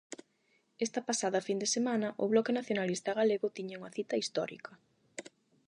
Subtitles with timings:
[0.85, 4.71] Esta pasada fin de semana o Bloque Nacionalista Galego tiña unha cita histórica.